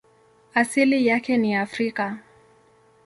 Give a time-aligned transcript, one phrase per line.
[0.53, 2.17] Asili yake ni Afrika.